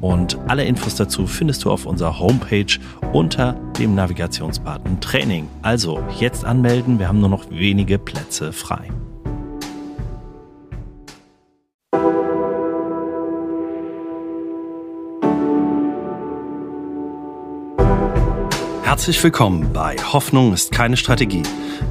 [0.00, 2.78] Und alle Infos dazu findest du auf unserer Homepage
[3.12, 5.48] unter dem Navigationsbutton Training.
[5.62, 8.90] Also jetzt anmelden, wir haben nur noch wenige Plätze frei.
[18.82, 21.42] Herzlich willkommen bei Hoffnung ist keine Strategie,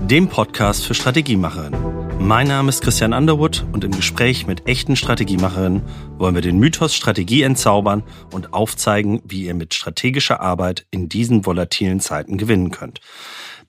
[0.02, 2.03] dem Podcast für Strategiemacherinnen.
[2.24, 5.82] Mein Name ist Christian Underwood und im Gespräch mit echten Strategiemacherinnen
[6.18, 11.46] wollen wir den Mythos Strategie entzaubern und aufzeigen, wie ihr mit strategischer Arbeit in diesen
[11.46, 13.02] volatilen Zeiten gewinnen könnt.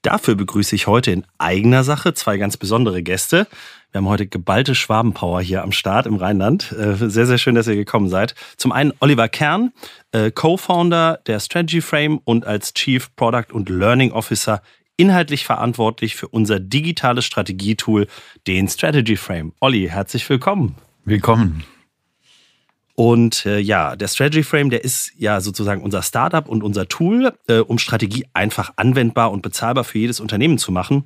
[0.03, 3.49] Dafür begrüße ich heute in eigener Sache zwei ganz besondere Gäste.
[3.91, 6.71] Wir haben heute geballte Schwabenpower hier am Start im Rheinland.
[6.73, 8.37] Äh, sehr, sehr schön, dass ihr gekommen seid.
[8.57, 9.73] Zum einen Oliver Kern,
[10.13, 14.63] äh, Co-Founder der Strategy Frame und als Chief Product und Learning Officer
[14.97, 18.07] inhaltlich verantwortlich für unser digitales Strategietool,
[18.47, 19.53] den Strategy Frame.
[19.61, 20.77] Olli, herzlich willkommen.
[21.05, 21.65] Willkommen.
[22.95, 27.33] Und äh, ja, der Strategy Frame, der ist ja sozusagen unser Startup und unser Tool,
[27.49, 31.05] äh, um Strategie einfach anwendbar und bezahlbar für jedes Unternehmen zu machen.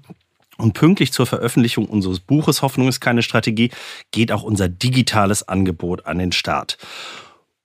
[0.58, 3.70] Und pünktlich zur Veröffentlichung unseres Buches Hoffnung ist keine Strategie
[4.10, 6.78] geht auch unser digitales Angebot an den Start.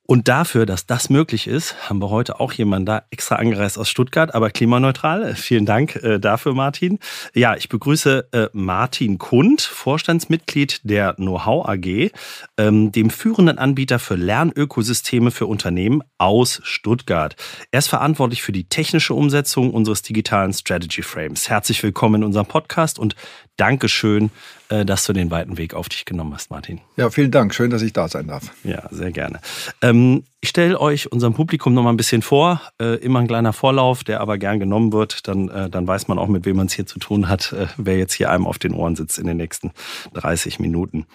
[0.06, 3.88] Und dafür, dass das möglich ist, haben wir heute auch jemanden da extra angereist aus
[3.88, 5.34] Stuttgart, aber klimaneutral.
[5.36, 7.00] Vielen Dank äh, dafür, Martin.
[7.34, 12.12] Ja, ich begrüße äh, Martin Kund, Vorstandsmitglied der Know-how AG,
[12.58, 17.38] ähm, dem führenden Anbieter für Lernökosysteme für Unternehmen aus Stuttgart.
[17.72, 21.48] Er ist verantwortlich für die technische Umsetzung unseres digitalen Strategy Frames.
[21.48, 23.16] Herzlich willkommen in unserem Podcast und
[23.56, 24.32] Dankeschön,
[24.63, 26.82] äh, dass du den weiten Weg auf dich genommen hast, Martin.
[26.98, 27.54] Ja, vielen Dank.
[27.54, 28.52] Schön, dass ich da sein darf.
[28.64, 29.40] Ja, sehr gerne.
[29.82, 32.62] Ähm, ich stelle euch unserem Publikum noch mal ein bisschen vor.
[32.80, 35.28] Äh, immer ein kleiner Vorlauf, der aber gern genommen wird.
[35.28, 37.68] Dann, äh, dann weiß man auch, mit wem man es hier zu tun hat, äh,
[37.78, 39.72] wer jetzt hier einem auf den Ohren sitzt in den nächsten
[40.14, 41.06] 30 Minuten.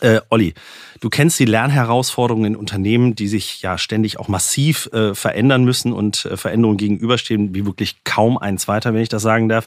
[0.00, 0.54] Äh, Olli,
[1.00, 5.92] du kennst die Lernherausforderungen in Unternehmen, die sich ja ständig auch massiv äh, verändern müssen
[5.92, 9.66] und äh, Veränderungen gegenüberstehen, wie wirklich kaum ein zweiter, wenn ich das sagen darf.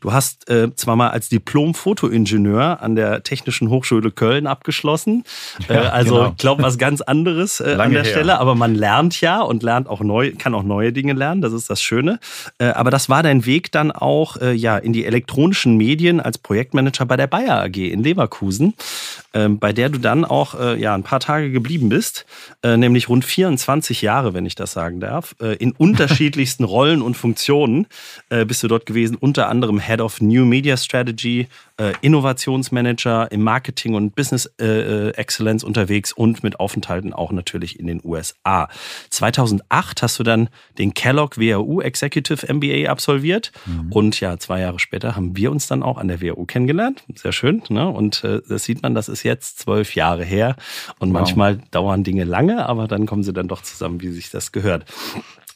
[0.00, 5.24] Du hast äh, zwar mal als Diplom-Fotoingenieur an der Technischen Hochschule Köln abgeschlossen,
[5.68, 6.28] äh, ja, also genau.
[6.30, 8.10] ich glaube was ganz anderes äh, an der her.
[8.12, 11.52] Stelle, aber man lernt ja und lernt auch neu, kann auch neue Dinge lernen, das
[11.52, 12.20] ist das Schöne.
[12.58, 16.38] Äh, aber das war dein Weg dann auch äh, ja in die elektronischen Medien als
[16.38, 18.74] Projektmanager bei der Bayer AG in Leverkusen.
[19.34, 22.24] Ähm, bei der du dann auch äh, ja, ein paar Tage geblieben bist,
[22.62, 27.16] äh, nämlich rund 24 Jahre, wenn ich das sagen darf, äh, in unterschiedlichsten Rollen und
[27.16, 27.88] Funktionen
[28.30, 33.42] äh, bist du dort gewesen, unter anderem Head of New Media Strategy, äh, Innovationsmanager im
[33.42, 38.68] Marketing und Business äh, Excellence unterwegs und mit Aufenthalten auch natürlich in den USA.
[39.10, 43.90] 2008 hast du dann den Kellogg WHU Executive MBA absolviert mhm.
[43.90, 47.02] und ja, zwei Jahre später haben wir uns dann auch an der WHU kennengelernt.
[47.16, 47.64] Sehr schön.
[47.68, 47.88] Ne?
[47.88, 50.56] Und das sieht man, das ist jetzt zwölf Jahre her
[50.98, 51.20] und wow.
[51.20, 54.84] manchmal dauern Dinge lange, aber dann kommen sie dann doch zusammen, wie sich das gehört.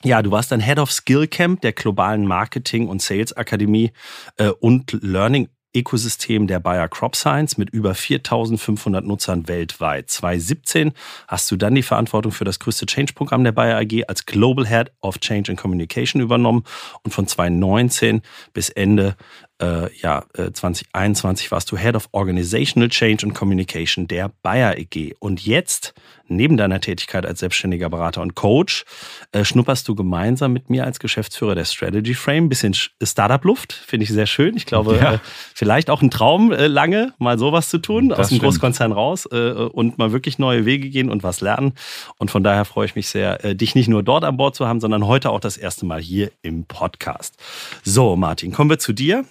[0.04, 3.92] Ja, du warst dann Head of Skill Camp der globalen Marketing- und Sales Akademie
[4.36, 10.10] äh, und Learning Ökosystem der Bayer Crop Science mit über 4500 Nutzern weltweit.
[10.10, 10.92] 2017
[11.26, 14.92] hast du dann die Verantwortung für das größte Change-Programm der Bayer AG als Global Head
[15.00, 16.64] of Change and Communication übernommen
[17.02, 18.22] und von 2019
[18.54, 19.16] bis Ende
[19.60, 25.14] äh, ja, 2021 äh, warst du Head of Organizational Change and Communication der Bayer EG.
[25.18, 25.94] Und jetzt,
[26.28, 28.84] neben deiner Tätigkeit als selbstständiger Berater und Coach,
[29.32, 33.72] äh, schnupperst du gemeinsam mit mir als Geschäftsführer der Strategy Frame ein bisschen Startup-Luft.
[33.72, 34.56] Finde ich sehr schön.
[34.56, 35.14] Ich glaube, ja.
[35.14, 35.18] äh,
[35.54, 38.52] vielleicht auch ein Traum, äh, lange mal sowas zu tun, das aus dem stimmt.
[38.52, 41.72] Großkonzern raus äh, und mal wirklich neue Wege gehen und was lernen.
[42.18, 44.80] Und von daher freue ich mich sehr, dich nicht nur dort an Bord zu haben,
[44.80, 47.36] sondern heute auch das erste Mal hier im Podcast.
[47.82, 49.24] So, Martin, kommen wir zu dir.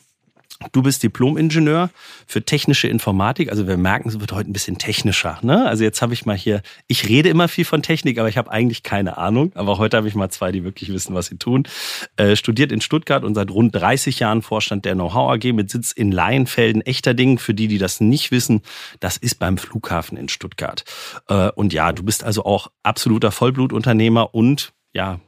[0.71, 1.91] Du bist Diplom-Ingenieur
[2.25, 3.51] für technische Informatik.
[3.51, 5.37] Also wir merken, es wird heute ein bisschen technischer.
[5.43, 5.67] Ne?
[5.67, 8.49] Also jetzt habe ich mal hier, ich rede immer viel von Technik, aber ich habe
[8.51, 9.51] eigentlich keine Ahnung.
[9.53, 11.67] Aber heute habe ich mal zwei, die wirklich wissen, was sie tun.
[12.15, 15.91] Äh, studiert in Stuttgart und seit rund 30 Jahren Vorstand der Know-how AG mit Sitz
[15.91, 16.81] in Laienfelden.
[16.81, 18.61] Echter Ding, für die, die das nicht wissen,
[18.99, 20.83] das ist beim Flughafen in Stuttgart.
[21.27, 25.19] Äh, und ja, du bist also auch absoluter Vollblutunternehmer und ja,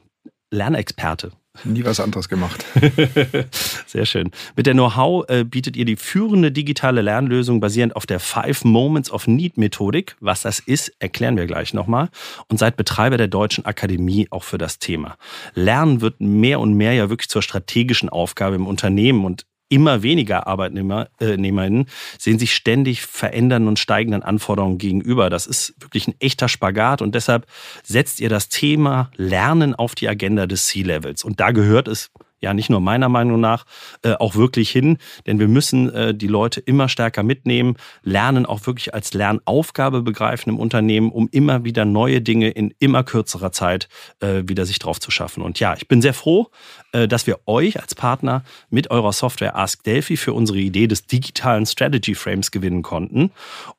[0.50, 1.30] Lernexperte.
[1.64, 2.64] Nie was anderes gemacht.
[3.86, 4.30] Sehr schön.
[4.54, 9.10] Mit der Know-how äh, bietet ihr die führende digitale Lernlösung basierend auf der Five Moments
[9.10, 10.16] of Need Methodik.
[10.20, 12.08] Was das ist, erklären wir gleich nochmal.
[12.48, 15.16] Und seid Betreiber der Deutschen Akademie auch für das Thema.
[15.54, 20.46] Lernen wird mehr und mehr ja wirklich zur strategischen Aufgabe im Unternehmen und immer weniger
[20.46, 21.86] Arbeitnehmerinnen
[22.18, 25.30] sehen sich ständig verändernden und steigenden Anforderungen gegenüber.
[25.30, 27.46] Das ist wirklich ein echter Spagat und deshalb
[27.82, 31.24] setzt ihr das Thema Lernen auf die Agenda des C-Levels.
[31.24, 33.64] Und da gehört es ja nicht nur meiner Meinung nach,
[34.02, 34.98] äh, auch wirklich hin.
[35.26, 40.50] Denn wir müssen äh, die Leute immer stärker mitnehmen, lernen auch wirklich als Lernaufgabe begreifen
[40.50, 43.88] im Unternehmen, um immer wieder neue Dinge in immer kürzerer Zeit
[44.20, 45.42] äh, wieder sich drauf zu schaffen.
[45.42, 46.48] Und ja, ich bin sehr froh,
[46.92, 51.06] äh, dass wir euch als Partner mit eurer Software Ask Delphi für unsere Idee des
[51.06, 53.30] digitalen Strategy Frames gewinnen konnten.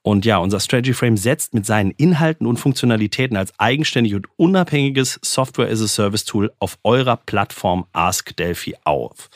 [0.04, 5.20] Und ja, unser Strategy Frame setzt mit seinen Inhalten und Funktionalitäten als eigenständig und unabhängiges
[5.24, 8.51] Software as a Service Tool auf eurer Plattform Ask Delphi
[8.84, 9.30] auf.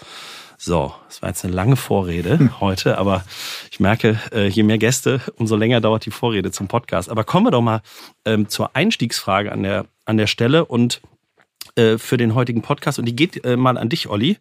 [0.57, 3.23] So, das war jetzt eine lange Vorrede heute, aber
[3.71, 7.09] ich merke, äh, je mehr Gäste, umso länger dauert die Vorrede zum Podcast.
[7.09, 7.81] Aber kommen wir doch mal
[8.25, 11.01] ähm, zur Einstiegsfrage an der, an der Stelle und
[11.75, 12.99] äh, für den heutigen Podcast.
[12.99, 14.37] Und die geht äh, mal an dich, Olli.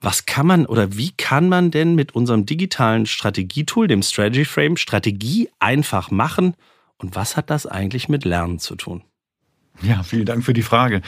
[0.00, 4.76] Was kann man oder wie kann man denn mit unserem digitalen Strategietool, dem Strategy Frame,
[4.76, 6.54] Strategie einfach machen?
[6.98, 9.02] Und was hat das eigentlich mit Lernen zu tun?
[9.82, 11.02] Ja, vielen Dank für die Frage.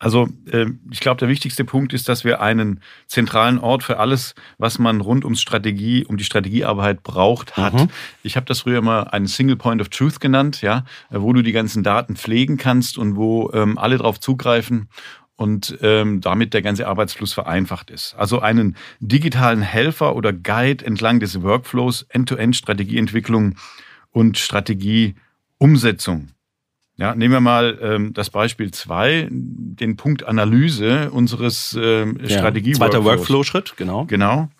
[0.00, 4.34] Also äh, ich glaube, der wichtigste Punkt ist, dass wir einen zentralen Ort für alles,
[4.56, 7.74] was man rund ums Strategie, um die Strategiearbeit braucht, hat.
[7.74, 7.88] Mhm.
[8.22, 11.52] Ich habe das früher mal einen Single Point of Truth genannt, ja, wo du die
[11.52, 14.88] ganzen Daten pflegen kannst und wo ähm, alle darauf zugreifen
[15.36, 18.14] und ähm, damit der ganze Arbeitsfluss vereinfacht ist.
[18.16, 23.56] Also einen digitalen Helfer oder Guide entlang des Workflows, End-to-End-Strategieentwicklung
[24.12, 26.28] und Strategieumsetzung.
[27.00, 32.72] Ja, nehmen wir mal ähm, das Beispiel zwei, den Punkt Analyse unseres ähm, ja, Strategie.
[32.72, 34.04] Zweiter Workflow-Schritt, genau.
[34.04, 34.50] Genau.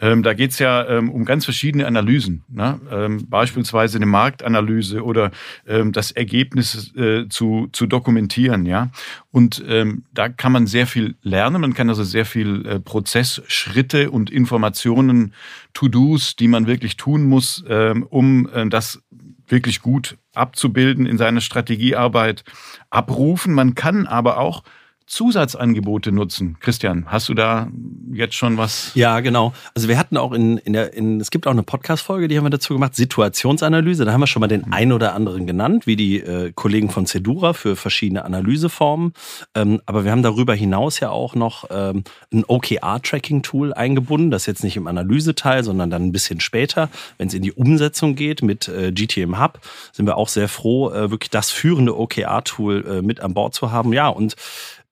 [0.00, 2.42] Ähm, da geht's ja ähm, um ganz verschiedene Analysen.
[2.48, 2.80] Ne?
[2.90, 5.30] Ähm, beispielsweise eine Marktanalyse oder
[5.68, 8.66] ähm, das Ergebnis äh, zu, zu dokumentieren.
[8.66, 8.90] Ja,
[9.30, 11.60] Und ähm, da kann man sehr viel lernen.
[11.60, 15.32] Man kann also sehr viel äh, Prozessschritte und Informationen,
[15.74, 19.00] To-Dos, die man wirklich tun muss, ähm, um äh, das
[19.48, 22.44] wirklich gut abzubilden in seiner Strategiearbeit
[22.90, 23.54] abrufen.
[23.54, 24.62] Man kann aber auch
[25.06, 26.56] Zusatzangebote nutzen.
[26.60, 27.68] Christian, hast du da
[28.10, 28.90] jetzt schon was?
[28.94, 29.52] Ja, genau.
[29.74, 32.44] Also wir hatten auch in, in der, in, es gibt auch eine Podcast-Folge, die haben
[32.44, 34.06] wir dazu gemacht, Situationsanalyse.
[34.06, 37.06] Da haben wir schon mal den einen oder anderen genannt, wie die äh, Kollegen von
[37.06, 39.12] Cedura für verschiedene Analyseformen.
[39.54, 44.30] Ähm, aber wir haben darüber hinaus ja auch noch ähm, ein OKR-Tracking-Tool eingebunden.
[44.30, 48.14] Das jetzt nicht im Analyseteil, sondern dann ein bisschen später, wenn es in die Umsetzung
[48.14, 49.60] geht mit äh, GTM Hub,
[49.92, 53.70] sind wir auch sehr froh, äh, wirklich das führende OKR-Tool äh, mit an Bord zu
[53.70, 53.92] haben.
[53.92, 54.34] Ja, und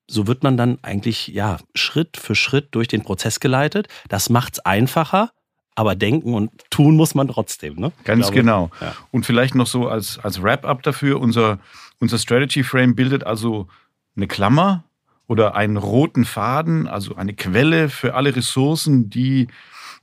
[0.09, 3.89] so wird man dann eigentlich ja Schritt für Schritt durch den Prozess geleitet.
[4.09, 5.31] Das macht es einfacher,
[5.75, 7.77] aber denken und tun muss man trotzdem.
[7.77, 7.93] Ne?
[8.05, 8.71] Ganz glaube, genau.
[8.81, 8.95] Ja.
[9.11, 11.59] Und vielleicht noch so als, als Wrap-up dafür, unser,
[11.99, 13.69] unser Strategy Frame bildet also
[14.17, 14.85] eine Klammer
[15.27, 19.49] oder einen roten Faden, also eine Quelle für alle Ressourcen, die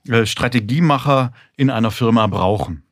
[0.07, 2.83] äh, Strategiemacher in einer Firma brauchen.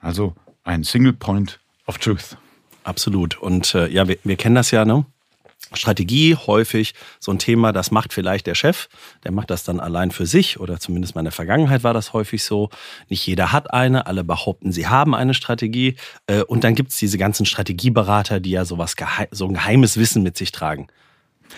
[0.00, 2.36] Also ein Single Point of Truth.
[2.82, 3.38] Absolut.
[3.38, 5.06] Und äh, ja, wir, wir kennen das ja, ne?
[5.72, 8.88] Strategie häufig so ein Thema, das macht vielleicht der Chef,
[9.24, 12.12] der macht das dann allein für sich oder zumindest mal in der Vergangenheit war das
[12.12, 12.70] häufig so.
[13.08, 15.96] Nicht jeder hat eine, alle behaupten, sie haben eine Strategie
[16.26, 18.94] äh, und dann gibt es diese ganzen Strategieberater, die ja sowas
[19.30, 20.86] so ein geheimes Wissen mit sich tragen.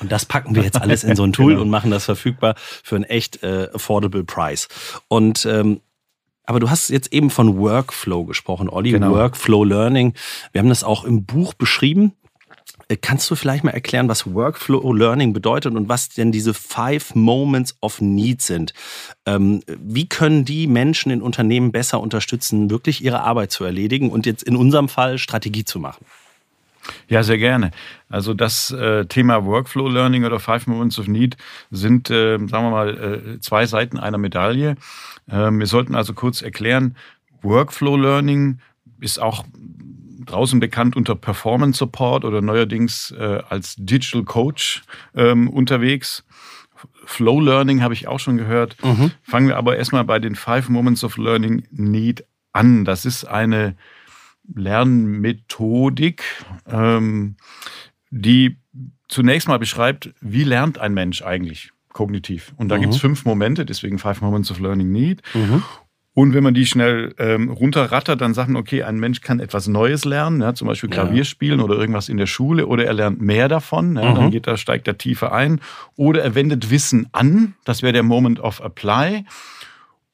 [0.01, 1.63] Und das packen wir jetzt alles in so ein Tool genau.
[1.63, 4.69] und machen das verfügbar für einen echt äh, affordable Price.
[5.09, 5.81] Und ähm,
[6.45, 9.11] aber du hast jetzt eben von Workflow gesprochen, Olli, genau.
[9.11, 10.15] Workflow Learning.
[10.53, 12.15] Wir haben das auch im Buch beschrieben.
[12.89, 17.15] Äh, kannst du vielleicht mal erklären, was Workflow Learning bedeutet und was denn diese Five
[17.15, 18.73] Moments of Need sind?
[19.27, 24.27] Ähm, wie können die Menschen in Unternehmen besser unterstützen, wirklich ihre Arbeit zu erledigen und
[24.27, 26.05] jetzt in unserem Fall Strategie zu machen?
[27.09, 27.71] Ja, sehr gerne.
[28.09, 31.37] Also das äh, Thema Workflow Learning oder Five Moments of Need
[31.71, 34.77] sind, äh, sagen wir mal, äh, zwei Seiten einer Medaille.
[35.31, 36.97] Ähm, wir sollten also kurz erklären,
[37.43, 38.61] Workflow Learning
[39.01, 39.45] ist auch
[40.29, 44.83] draußen bekannt unter Performance Support oder neuerdings äh, als Digital Coach
[45.15, 46.25] ähm, unterwegs.
[47.05, 48.77] Flow Learning habe ich auch schon gehört.
[48.85, 49.11] Mhm.
[49.23, 52.85] Fangen wir aber erstmal bei den Five Moments of Learning Need an.
[52.85, 53.77] Das ist eine
[54.55, 56.23] Lernmethodik,
[56.67, 57.37] ähm,
[58.11, 58.57] die
[59.09, 62.55] zunächst mal beschreibt, wie lernt ein Mensch eigentlich kognitiv.
[62.57, 62.83] Und da mhm.
[62.83, 65.23] gibt es fünf Momente, deswegen Five Moments of Learning Need.
[65.35, 65.63] Mhm.
[66.19, 69.69] Und wenn man die schnell ähm, runterrattert, dann sagt man, okay, ein Mensch kann etwas
[69.69, 71.25] Neues lernen, ja, zum Beispiel Klavier ja.
[71.25, 74.15] spielen oder irgendwas in der Schule, oder er lernt mehr davon, ja, mhm.
[74.17, 75.61] dann geht er, steigt er tiefer ein,
[75.95, 79.27] oder er wendet Wissen an, das wäre der Moment of Apply.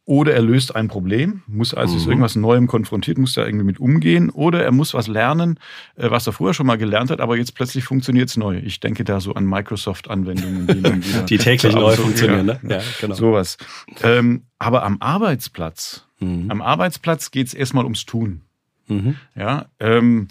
[0.07, 2.09] Oder er löst ein Problem, muss also mhm.
[2.09, 5.59] irgendwas Neuem konfrontiert, muss da irgendwie mit umgehen, oder er muss was lernen,
[5.97, 8.59] äh, was er vorher schon mal gelernt hat, aber jetzt plötzlich funktioniert es neu.
[8.59, 12.49] Ich denke da so an Microsoft-Anwendungen, die, die täglich neu funktionieren.
[12.49, 12.75] Ja, ne?
[12.75, 13.15] ja, genau.
[13.15, 13.57] Sowas.
[14.03, 16.51] Ähm, aber am Arbeitsplatz, mhm.
[16.51, 18.43] am Arbeitsplatz geht es erstmal ums Tun.
[18.89, 19.17] Mhm.
[19.35, 20.29] Ja, ähm,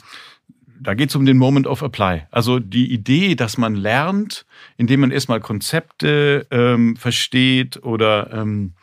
[0.79, 2.27] da geht es um den Moment of Apply.
[2.29, 4.45] Also die Idee, dass man lernt,
[4.77, 8.73] indem man erstmal Konzepte ähm, versteht oder ähm,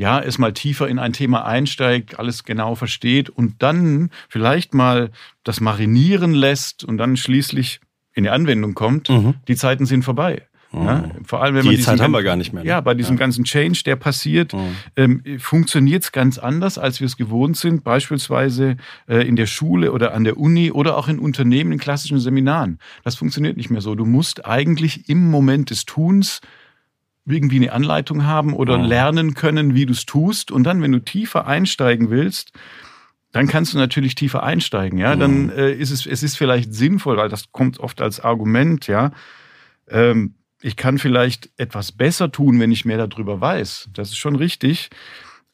[0.00, 5.10] ja, erstmal tiefer in ein Thema einsteigt, alles genau versteht und dann vielleicht mal
[5.44, 7.80] das marinieren lässt und dann schließlich
[8.14, 9.34] in die Anwendung kommt, mhm.
[9.46, 10.46] die Zeiten sind vorbei.
[10.72, 10.82] Mhm.
[10.86, 12.62] Ja, vor allem, wenn die man Zeit haben wir gar nicht mehr.
[12.62, 12.68] Ne?
[12.70, 13.20] Ja, bei diesem ja.
[13.20, 14.76] ganzen Change, der passiert, mhm.
[14.96, 19.92] ähm, funktioniert es ganz anders, als wir es gewohnt sind, beispielsweise äh, in der Schule
[19.92, 22.78] oder an der Uni oder auch in Unternehmen, in klassischen Seminaren.
[23.04, 23.94] Das funktioniert nicht mehr so.
[23.94, 26.40] Du musst eigentlich im Moment des Tuns
[27.30, 28.82] irgendwie eine Anleitung haben oder oh.
[28.82, 30.50] lernen können, wie du es tust.
[30.50, 32.52] Und dann, wenn du tiefer einsteigen willst,
[33.32, 34.98] dann kannst du natürlich tiefer einsteigen.
[34.98, 35.50] Ja, dann mhm.
[35.50, 38.86] äh, ist es, es ist vielleicht sinnvoll, weil das kommt oft als Argument.
[38.86, 39.12] Ja,
[39.88, 43.90] ähm, ich kann vielleicht etwas besser tun, wenn ich mehr darüber weiß.
[43.94, 44.90] Das ist schon richtig.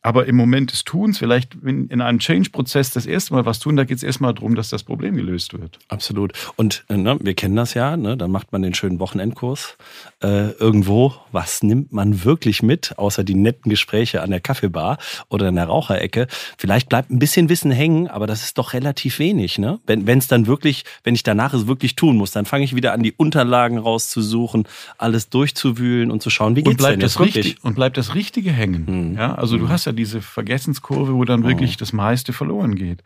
[0.07, 3.83] Aber im Moment des Tuns, vielleicht in einem Change-Prozess das erste Mal was tun, da
[3.83, 5.81] geht es erstmal darum, dass das Problem gelöst wird.
[5.89, 6.33] Absolut.
[6.55, 9.77] Und äh, ne, wir kennen das ja, ne, dann macht man den schönen Wochenendkurs
[10.23, 11.13] äh, irgendwo.
[11.33, 14.99] Was nimmt man wirklich mit, außer die netten Gespräche an der Kaffeebar
[15.29, 16.29] oder in der Raucherecke?
[16.57, 19.59] Vielleicht bleibt ein bisschen Wissen hängen, aber das ist doch relativ wenig.
[19.59, 19.81] Ne?
[19.87, 22.93] Wenn es dann wirklich, wenn ich danach es wirklich tun muss, dann fange ich wieder
[22.93, 27.75] an, die Unterlagen rauszusuchen, alles durchzuwühlen und zu schauen, wie geht's denn jetzt richtig, Und
[27.75, 29.11] bleibt das Richtige hängen.
[29.11, 29.17] Mhm.
[29.17, 31.79] Ja, also du hast ja diese Vergessenskurve, wo dann wirklich oh.
[31.79, 33.03] das meiste verloren geht.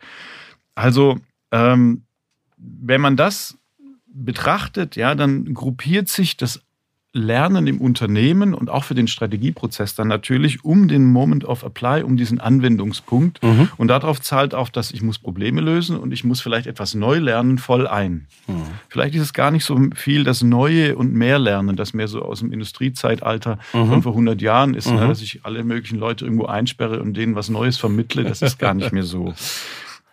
[0.75, 1.19] Also,
[1.51, 2.03] ähm,
[2.57, 3.57] wenn man das
[4.05, 6.61] betrachtet, ja, dann gruppiert sich das
[7.13, 12.03] Lernen im Unternehmen und auch für den Strategieprozess dann natürlich um den Moment of Apply,
[12.03, 13.43] um diesen Anwendungspunkt.
[13.43, 13.69] Mhm.
[13.75, 17.17] Und darauf zahlt auch, dass ich muss Probleme lösen und ich muss vielleicht etwas neu
[17.17, 18.27] lernen voll ein.
[18.47, 18.63] Mhm.
[18.87, 22.21] Vielleicht ist es gar nicht so viel das Neue und mehr Lernen, das mehr so
[22.21, 23.87] aus dem Industriezeitalter mhm.
[23.87, 25.09] von vor 100 Jahren ist, ne, mhm.
[25.09, 28.23] dass ich alle möglichen Leute irgendwo einsperre und denen was Neues vermittle.
[28.23, 29.33] Das ist gar nicht mehr so.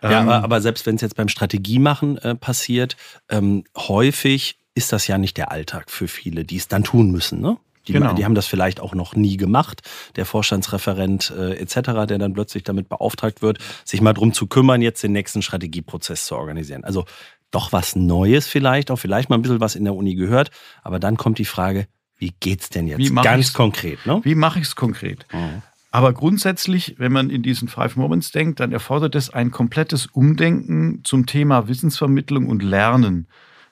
[0.01, 2.97] Ja, aber, ähm, aber selbst wenn es jetzt beim Strategiemachen äh, passiert,
[3.29, 7.41] ähm, häufig ist das ja nicht der Alltag für viele, die es dann tun müssen.
[7.41, 7.59] Ne?
[7.89, 8.13] Die, genau.
[8.15, 9.83] die haben das vielleicht auch noch nie gemacht.
[10.17, 14.81] Der Vorstandsreferent äh, etc., der dann plötzlich damit beauftragt wird, sich mal drum zu kümmern,
[14.81, 16.85] jetzt den nächsten Strategieprozess zu organisieren.
[16.85, 17.05] Also
[17.51, 20.51] doch was Neues vielleicht, auch vielleicht mal ein bisschen was in der Uni gehört.
[20.83, 21.87] Aber dann kommt die Frage,
[22.19, 24.05] wie geht's denn jetzt ganz konkret?
[24.07, 24.21] Ne?
[24.23, 25.27] Wie mache ich es konkret?
[25.33, 25.63] Mhm.
[25.91, 31.01] Aber grundsätzlich, wenn man in diesen Five Moments denkt, dann erfordert es ein komplettes Umdenken
[31.05, 33.27] zum Thema Wissensvermittlung und Lernen.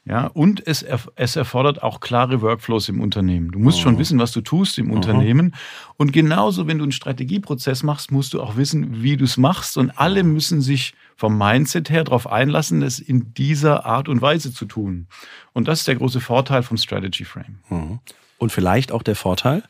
[0.08, 0.84] Ja, und es,
[1.16, 3.50] es erfordert auch klare Workflows im Unternehmen.
[3.50, 3.82] Du musst oh.
[3.82, 4.94] schon wissen, was du tust im oh.
[4.94, 5.54] Unternehmen.
[5.96, 9.76] Und genauso, wenn du einen Strategieprozess machst, musst du auch wissen, wie du es machst.
[9.76, 14.52] Und alle müssen sich vom Mindset her darauf einlassen, es in dieser Art und Weise
[14.52, 15.08] zu tun.
[15.52, 17.58] Und das ist der große Vorteil vom Strategy Frame.
[17.68, 17.98] Mhm.
[18.38, 19.64] Und vielleicht auch der Vorteil,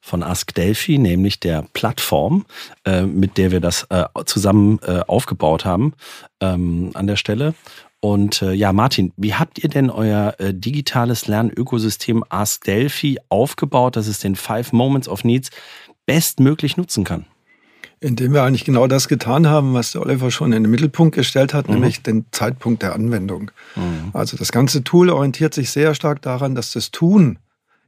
[0.00, 2.46] von Ask Delphi, nämlich der Plattform,
[2.84, 5.92] äh, mit der wir das äh, zusammen äh, aufgebaut haben
[6.40, 7.54] ähm, an der Stelle.
[8.00, 13.96] Und äh, ja, Martin, wie habt ihr denn euer äh, digitales Lernökosystem Ask Delphi aufgebaut,
[13.96, 15.50] dass es den Five Moments of Needs
[16.06, 17.26] bestmöglich nutzen kann?
[18.00, 21.52] Indem wir eigentlich genau das getan haben, was der Oliver schon in den Mittelpunkt gestellt
[21.52, 21.74] hat, mhm.
[21.74, 23.50] nämlich den Zeitpunkt der Anwendung.
[23.76, 24.10] Mhm.
[24.14, 27.38] Also das ganze Tool orientiert sich sehr stark daran, dass das Tun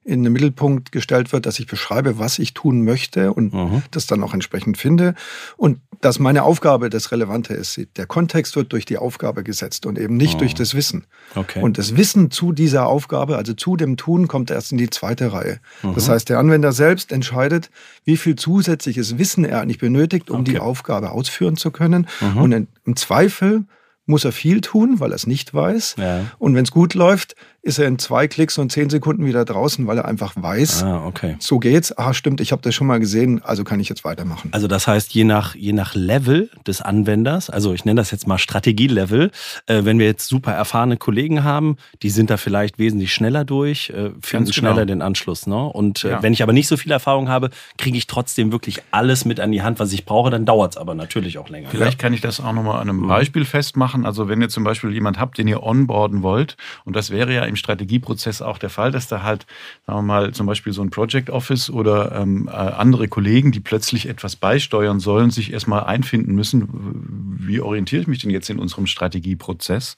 [0.05, 3.83] in den Mittelpunkt gestellt wird, dass ich beschreibe, was ich tun möchte und mhm.
[3.93, 5.15] das dann auch entsprechend finde.
[5.57, 7.81] Und dass meine Aufgabe das Relevante ist.
[7.97, 10.39] Der Kontext wird durch die Aufgabe gesetzt und eben nicht mhm.
[10.39, 11.07] durch das Wissen.
[11.37, 11.63] Okay.
[11.63, 15.33] Und das Wissen zu dieser Aufgabe, also zu dem Tun, kommt erst in die zweite
[15.33, 15.61] Reihe.
[15.83, 15.95] Mhm.
[15.95, 17.71] Das heißt, der Anwender selbst entscheidet,
[18.05, 20.53] wie viel zusätzliches Wissen er eigentlich benötigt, um okay.
[20.53, 22.09] die Aufgabe ausführen zu können.
[22.21, 22.39] Mhm.
[22.39, 23.65] Und im Zweifel
[24.07, 25.97] muss er viel tun, weil er es nicht weiß.
[25.99, 26.25] Ja.
[26.39, 29.87] Und wenn es gut läuft, ist er in zwei Klicks und zehn Sekunden wieder draußen,
[29.87, 31.37] weil er einfach weiß, ah, okay.
[31.39, 31.97] so geht's.
[31.97, 34.49] Ah, stimmt, ich habe das schon mal gesehen, also kann ich jetzt weitermachen.
[34.53, 38.27] Also das heißt, je nach, je nach Level des Anwenders, also ich nenne das jetzt
[38.27, 39.31] mal Strategielevel,
[39.67, 43.91] äh, wenn wir jetzt super erfahrene Kollegen haben, die sind da vielleicht wesentlich schneller durch,
[43.91, 44.53] äh, finden genau.
[44.53, 45.47] schneller den Anschluss.
[45.47, 45.65] Ne?
[45.65, 46.23] Und äh, ja.
[46.23, 49.53] wenn ich aber nicht so viel Erfahrung habe, kriege ich trotzdem wirklich alles mit an
[49.53, 51.69] die Hand, was ich brauche, dann dauert es aber natürlich auch länger.
[51.71, 52.03] Vielleicht ja?
[52.03, 53.09] kann ich das auch nochmal an einem mhm.
[53.09, 54.05] Beispiel festmachen.
[54.05, 57.52] Also wenn ihr zum Beispiel jemand habt, den ihr onboarden wollt, und das wäre ja
[57.53, 59.47] im Strategieprozess auch der Fall, dass da halt,
[59.87, 63.61] sagen wir mal, zum Beispiel so ein Project Office oder ähm, äh, andere Kollegen, die
[63.61, 68.59] plötzlich etwas beisteuern sollen, sich erstmal einfinden müssen, wie orientiere ich mich denn jetzt in
[68.59, 69.97] unserem Strategieprozess?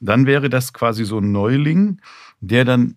[0.00, 2.00] Dann wäre das quasi so ein Neuling,
[2.40, 2.94] der dann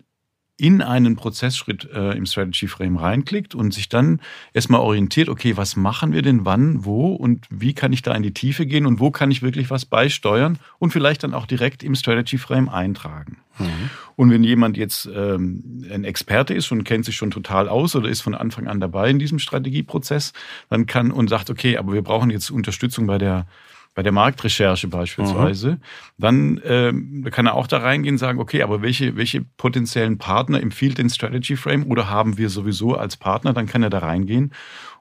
[0.62, 4.20] in einen Prozessschritt äh, im Strategy Frame reinklickt und sich dann
[4.52, 8.22] erstmal orientiert, okay, was machen wir denn wann, wo und wie kann ich da in
[8.22, 11.82] die Tiefe gehen und wo kann ich wirklich was beisteuern und vielleicht dann auch direkt
[11.82, 13.38] im Strategy Frame eintragen.
[13.58, 13.90] Mhm.
[14.14, 18.08] Und wenn jemand jetzt ähm, ein Experte ist und kennt sich schon total aus oder
[18.08, 20.32] ist von Anfang an dabei in diesem Strategieprozess,
[20.70, 23.46] dann kann und sagt, okay, aber wir brauchen jetzt Unterstützung bei der
[23.94, 25.78] bei der Marktrecherche beispielsweise, mhm.
[26.18, 30.60] dann ähm, kann er auch da reingehen und sagen, okay, aber welche, welche potenziellen Partner
[30.62, 34.52] empfiehlt den Strategy Frame oder haben wir sowieso als Partner, dann kann er da reingehen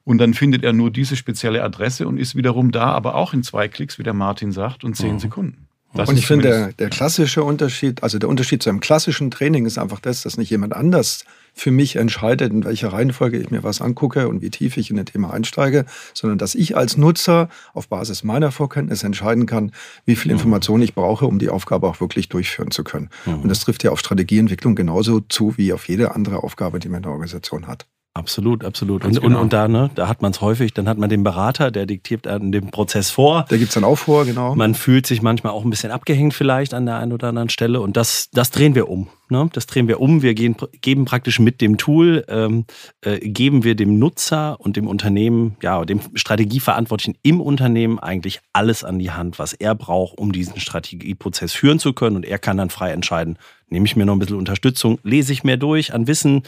[0.03, 3.43] und dann findet er nur diese spezielle Adresse und ist wiederum da, aber auch in
[3.43, 5.19] zwei Klicks, wie der Martin sagt, und zehn mhm.
[5.19, 5.67] Sekunden.
[5.93, 9.65] Das und ich finde, der, der klassische Unterschied, also der Unterschied zu einem klassischen Training
[9.65, 13.62] ist einfach das, dass nicht jemand anders für mich entscheidet, in welcher Reihenfolge ich mir
[13.63, 17.50] was angucke und wie tief ich in ein Thema einsteige, sondern dass ich als Nutzer
[17.74, 19.74] auf Basis meiner Vorkenntnis entscheiden kann,
[20.05, 20.31] wie viel.
[20.31, 23.10] Information ich brauche, um die Aufgabe auch wirklich durchführen zu können.
[23.25, 26.98] Und das trifft ja auf Strategieentwicklung genauso zu wie auf jede andere Aufgabe, die man
[26.98, 27.86] in der Organisation hat.
[28.13, 29.06] Absolut, absolut.
[29.06, 29.25] Und, genau.
[29.25, 31.86] und, und, da, ne, da hat man es häufig, dann hat man den Berater, der
[31.86, 33.46] diktiert an dem Prozess vor.
[33.50, 34.53] Der gibt's dann auch vor, genau.
[34.53, 37.80] Man fühlt sich manchmal auch ein bisschen abgehängt vielleicht an der einen oder anderen Stelle
[37.80, 39.08] und das, das drehen wir um.
[39.30, 39.50] Ne?
[39.53, 40.22] Das drehen wir um.
[40.22, 42.65] Wir gehen, geben praktisch mit dem Tool, ähm,
[43.00, 48.84] äh, geben wir dem Nutzer und dem Unternehmen, ja, dem Strategieverantwortlichen im Unternehmen eigentlich alles
[48.84, 52.58] an die Hand, was er braucht, um diesen Strategieprozess führen zu können und er kann
[52.58, 53.38] dann frei entscheiden,
[53.72, 55.00] Nehme ich mir noch ein bisschen Unterstützung?
[55.04, 56.44] Lese ich mehr durch an Wissen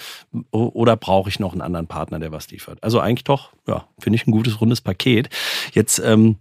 [0.52, 2.84] oder brauche ich noch einen anderen Partner, der was liefert?
[2.84, 5.30] Also eigentlich doch, ja, finde ich ein gutes, rundes Paket.
[5.72, 6.36] Jetzt ähm,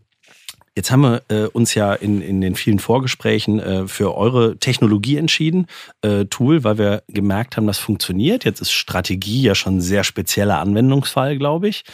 [0.74, 5.18] Jetzt haben wir äh, uns ja in, in den vielen Vorgesprächen äh, für eure Technologie
[5.18, 5.66] entschieden,
[6.00, 8.46] äh, Tool, weil wir gemerkt haben, das funktioniert.
[8.46, 11.84] Jetzt ist Strategie ja schon ein sehr spezieller Anwendungsfall, glaube ich.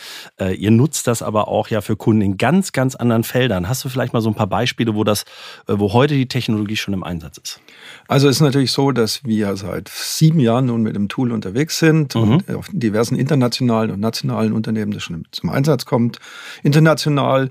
[0.41, 3.69] Äh, ihr nutzt das aber auch ja für Kunden in ganz, ganz anderen Feldern.
[3.69, 5.25] Hast du vielleicht mal so ein paar Beispiele, wo das,
[5.67, 7.61] äh, wo heute die Technologie schon im Einsatz ist?
[8.07, 11.81] Also es ist natürlich so, dass wir seit sieben Jahren nun mit dem Tool unterwegs
[11.81, 12.23] sind mhm.
[12.23, 16.21] und auf diversen internationalen und nationalen Unternehmen das schon zum Einsatz kommt.
[16.63, 17.51] International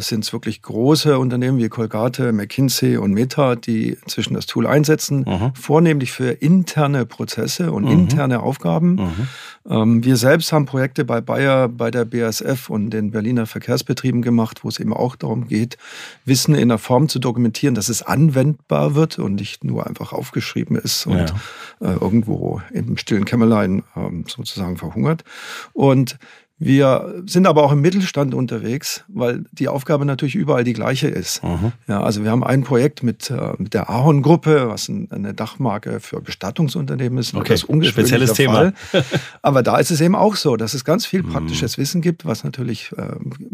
[0.00, 5.24] sind es wirklich große Unternehmen wie Colgate, McKinsey und Meta, die inzwischen das Tool einsetzen,
[5.26, 5.52] mhm.
[5.54, 7.92] vornehmlich für interne Prozesse und mhm.
[7.92, 8.96] interne Aufgaben.
[8.96, 9.28] Mhm.
[9.68, 14.64] Ähm, wir selbst haben Projekte bei Bayer, bei der BASF und den Berliner Verkehrsbetrieben gemacht,
[14.64, 15.78] wo es eben auch darum geht,
[16.24, 20.76] Wissen in einer Form zu dokumentieren, dass es anwendbar wird und nicht nur einfach aufgeschrieben
[20.76, 21.32] ist und
[21.80, 21.92] ja.
[21.92, 25.24] äh, irgendwo im stillen Kämmerlein ähm, sozusagen verhungert.
[25.72, 26.18] Und
[26.62, 31.42] wir sind aber auch im Mittelstand unterwegs, weil die Aufgabe natürlich überall die gleiche ist.
[31.42, 31.72] Mhm.
[31.88, 36.20] Ja, also wir haben ein Projekt mit, äh, mit der Ahorn-Gruppe, was eine Dachmarke für
[36.20, 37.34] Bestattungsunternehmen ist.
[37.34, 38.74] Okay, das spezielles Thema.
[39.42, 41.30] aber da ist es eben auch so, dass es ganz viel mhm.
[41.30, 41.82] praktisches mhm.
[41.82, 43.04] Wissen gibt, was natürlich äh,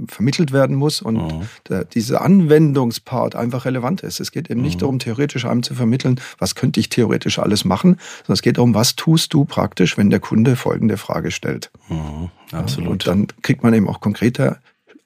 [0.08, 1.42] vermittelt werden muss und mhm.
[1.68, 4.18] der, dieser Anwendungspart einfach relevant ist.
[4.18, 4.80] Es geht eben nicht mhm.
[4.80, 8.74] darum, theoretisch einem zu vermitteln, was könnte ich theoretisch alles machen, sondern es geht darum,
[8.74, 11.70] was tust du praktisch, wenn der Kunde folgende Frage stellt.
[11.88, 12.30] Mhm.
[12.52, 12.90] Absolut.
[12.90, 14.58] Und dann kriegt man eben auch konkrete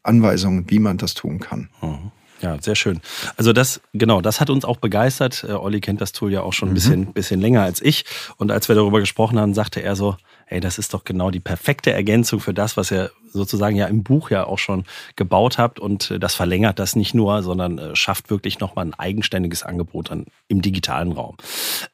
[0.02, 1.68] Anweisungen, wie man das tun kann.
[1.82, 2.12] Mhm.
[2.42, 3.00] Ja, sehr schön.
[3.36, 5.44] Also das, genau, das hat uns auch begeistert.
[5.46, 6.74] Äh, Olli kennt das Tool ja auch schon ein mhm.
[6.74, 8.04] bisschen, bisschen länger als ich.
[8.38, 11.40] Und als wir darüber gesprochen haben, sagte er so, ey, das ist doch genau die
[11.40, 14.84] perfekte Ergänzung für das, was er sozusagen ja im Buch ja auch schon
[15.16, 15.80] gebaut habt.
[15.80, 20.10] Und äh, das verlängert das nicht nur, sondern äh, schafft wirklich nochmal ein eigenständiges Angebot
[20.10, 21.36] dann im digitalen Raum.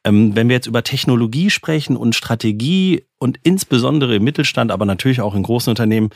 [0.04, 5.22] Ähm, wenn wir jetzt über Technologie sprechen und Strategie und insbesondere im Mittelstand, aber natürlich
[5.22, 6.10] auch in großen Unternehmen,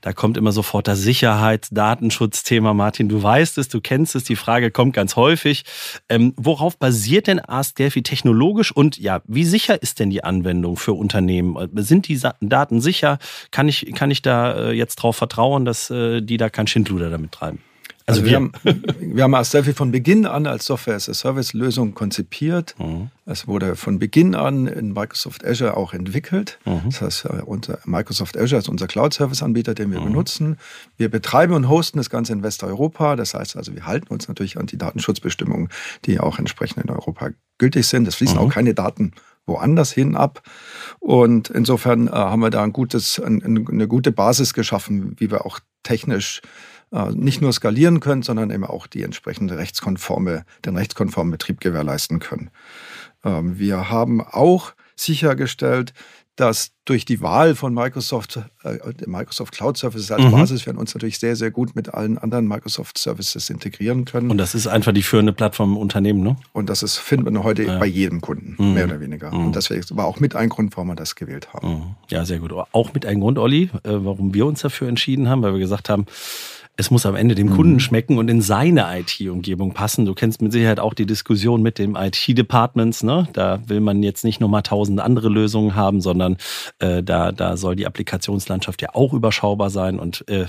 [0.00, 2.72] da kommt immer sofort das Sicherheits-Datenschutzthema.
[2.72, 5.64] Martin, du weißt es, du kennst es, die Frage kommt ganz häufig.
[6.08, 10.76] Ähm, worauf basiert denn Ask Delphi technologisch und ja, wie sicher ist denn die Anwendung
[10.76, 11.56] für Unternehmen?
[11.74, 13.18] Sind die Daten sicher?
[13.50, 17.10] Kann ich, kann ich da äh, jetzt darauf vertrauen, dass äh, die da kein Schindluder
[17.10, 17.60] damit treiben?
[18.08, 18.52] Also, also wir, haben,
[19.00, 22.76] wir haben Adelphi von Beginn an als Software-as-a-Service-Lösung konzipiert.
[22.78, 23.10] Mhm.
[23.24, 26.60] Es wurde von Beginn an in Microsoft Azure auch entwickelt.
[26.64, 26.82] Mhm.
[26.84, 30.04] Das heißt, äh, unser Microsoft Azure ist unser Cloud-Service-Anbieter, den wir mhm.
[30.04, 30.56] benutzen.
[30.96, 33.16] Wir betreiben und hosten das Ganze in Westeuropa.
[33.16, 35.68] Das heißt also, wir halten uns natürlich an die Datenschutzbestimmungen,
[36.04, 38.06] die auch entsprechend in Europa gültig sind.
[38.06, 38.50] Es fließen auch mhm.
[38.50, 39.14] keine Daten
[39.46, 40.42] woanders hin ab.
[40.98, 45.46] Und insofern äh, haben wir da ein gutes, ein, eine gute Basis geschaffen, wie wir
[45.46, 46.42] auch technisch
[46.92, 52.18] äh, nicht nur skalieren können, sondern eben auch die entsprechende rechtskonforme, den rechtskonformen Betrieb gewährleisten
[52.18, 52.50] können.
[53.24, 55.92] Ähm, wir haben auch sichergestellt,
[56.36, 60.30] dass durch die Wahl von Microsoft, äh, Microsoft Cloud Services als mhm.
[60.30, 64.30] Basis, wir uns natürlich sehr, sehr gut mit allen anderen Microsoft Services integrieren können.
[64.30, 66.36] Und das ist einfach die führende Plattform im Unternehmen, ne?
[66.52, 67.78] Und das ist, finden wir heute ja.
[67.78, 68.74] bei jedem Kunden, mhm.
[68.74, 69.32] mehr oder weniger.
[69.32, 69.46] Mhm.
[69.46, 71.68] Und das war auch mit ein Grund, warum wir das gewählt haben.
[71.68, 71.82] Mhm.
[72.10, 72.52] Ja, sehr gut.
[72.52, 75.88] Auch mit einem Grund, Olli, äh, warum wir uns dafür entschieden haben, weil wir gesagt
[75.88, 76.06] haben,
[76.78, 77.80] es muss am Ende dem Kunden mhm.
[77.80, 80.04] schmecken und in seine IT-Umgebung passen.
[80.04, 83.02] Du kennst mit Sicherheit auch die Diskussion mit dem IT-Departments.
[83.02, 83.28] Ne?
[83.32, 86.36] Da will man jetzt nicht nur mal tausend andere Lösungen haben, sondern
[86.78, 89.98] äh, da, da soll die Applikationslandschaft ja auch überschaubar sein.
[89.98, 90.46] Und äh,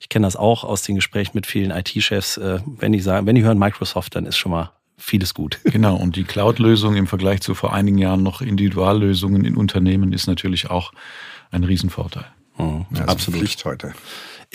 [0.00, 2.38] ich kenne das auch aus den Gesprächen mit vielen IT-Chefs.
[2.38, 5.60] Äh, wenn die sagen, wenn die hören Microsoft, dann ist schon mal vieles gut.
[5.76, 10.26] Genau, und die Cloud-Lösung im Vergleich zu vor einigen Jahren noch Individuallösungen in Unternehmen ist
[10.26, 10.92] natürlich auch
[11.50, 12.24] ein Riesenvorteil.
[12.56, 13.40] Mhm, ja, absolut.
[13.40, 13.92] Pflicht heute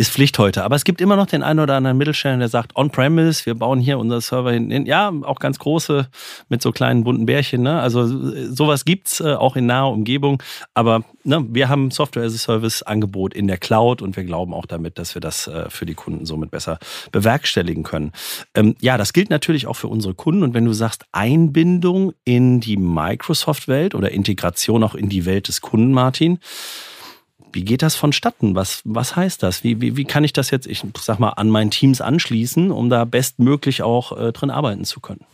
[0.02, 0.64] ist Pflicht heute.
[0.64, 3.80] Aber es gibt immer noch den einen oder anderen Mittelständler, der sagt, on-premise, wir bauen
[3.80, 4.88] hier unser Server hin.
[4.88, 6.08] Ja, auch ganz große
[6.50, 7.62] mit so kleinen bunten Bärchen.
[7.62, 7.80] Ne?
[7.80, 8.08] Also
[8.52, 10.42] sowas gibt's äh, auch in naher Umgebung.
[10.74, 14.56] Aber ne, wir haben Software as a Service Angebot in der Cloud und wir glauben
[14.56, 16.80] auch damit, dass wir das äh, für die Kunden somit besser
[17.12, 18.12] bewerkstelligen können.
[18.56, 20.42] Ähm, ja, das gilt natürlich auch für unsere Kunden.
[20.42, 25.62] Und wenn du sagst Einbindung in die Microsoft-Welt oder Integration auch in die Welt des
[25.62, 26.40] Kunden, Martin,
[27.54, 28.56] wie geht das vonstatten?
[28.56, 29.64] Was, was heißt das?
[29.64, 32.90] Wie, wie, wie kann ich das jetzt, ich sag mal, an meinen Teams anschließen, um
[32.90, 35.26] da bestmöglich auch äh, drin arbeiten zu können?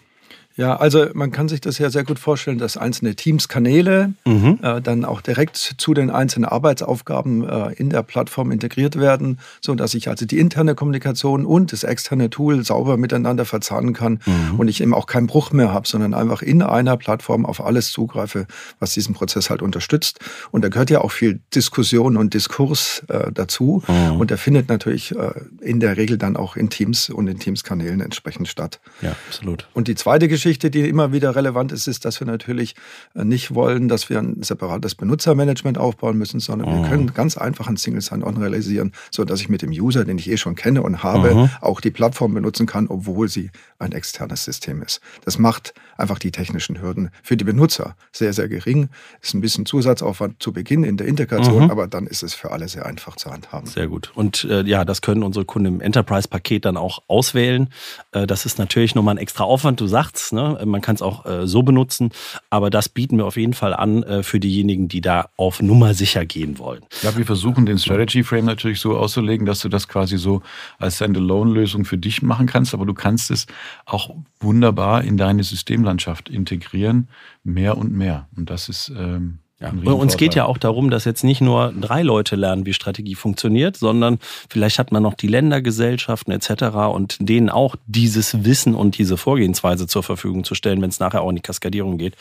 [0.58, 4.58] Ja, also man kann sich das ja sehr gut vorstellen, dass einzelne Teams-Kanäle mhm.
[4.63, 9.76] äh, dann auch direkt zu den einzelnen Arbeitsaufgaben äh, in der Plattform integriert werden, so
[9.76, 14.60] dass ich also die interne Kommunikation und das externe Tool sauber miteinander verzahnen kann mhm.
[14.60, 17.91] und ich eben auch keinen Bruch mehr habe, sondern einfach in einer Plattform auf alles
[17.91, 18.48] zugreife,
[18.80, 20.20] was diesen Prozess halt unterstützt.
[20.50, 24.20] Und da gehört ja auch viel Diskussion und Diskurs äh, dazu mhm.
[24.20, 28.02] und der findet natürlich äh, in der Regel dann auch in Teams und in Teams-Kanälen
[28.02, 28.80] entsprechend statt.
[29.04, 29.67] Ja, absolut.
[29.76, 32.74] Und die zweite Geschichte Geschichte, die immer wieder relevant ist, ist, dass wir natürlich
[33.16, 36.82] äh, nicht wollen, dass wir ein separates Benutzermanagement aufbauen müssen, sondern mhm.
[36.84, 40.32] wir können ganz einfach ein Single Sign-On realisieren, sodass ich mit dem User, den ich
[40.32, 41.50] eh schon kenne und habe, mhm.
[41.60, 45.02] auch die Plattform benutzen kann, obwohl sie ein externes System ist.
[45.26, 48.90] Das macht einfach die technischen Hürden für die Benutzer sehr, sehr gering.
[49.22, 51.72] Ist ein bisschen Zusatzaufwand zu Beginn in der Integration, mhm.
[51.72, 53.68] aber dann ist es für alle sehr einfach zu handhaben.
[53.68, 54.12] Sehr gut.
[54.16, 57.70] Und äh, ja, das können unsere Kunden im Enterprise-Paket dann auch auswählen.
[58.12, 59.82] Äh, das ist natürlich nochmal ein extra Aufwand.
[59.82, 60.62] Du sagst, Ne?
[60.66, 62.12] Man kann es auch äh, so benutzen,
[62.50, 65.94] aber das bieten wir auf jeden Fall an äh, für diejenigen, die da auf Nummer
[65.94, 66.84] sicher gehen wollen.
[67.02, 70.42] Ja, wir versuchen den Strategy Frame natürlich so auszulegen, dass du das quasi so
[70.78, 73.48] als Standalone-Lösung für dich machen kannst, aber du kannst es
[73.86, 75.44] auch wunderbar in deine
[75.88, 77.08] Systemlandschaft integrieren,
[77.43, 78.28] mehr und mehr.
[78.36, 79.72] Und das ist ähm, ja.
[79.72, 83.76] Uns geht ja auch darum, dass jetzt nicht nur drei Leute lernen, wie Strategie funktioniert,
[83.76, 86.76] sondern vielleicht hat man noch die Ländergesellschaften etc.
[86.93, 91.24] und denen auch dieses Wissen und diese Vorgehensweise zur Verfügung zu stellen, wenn es nachher
[91.24, 92.15] auch in die Kaskadierung geht,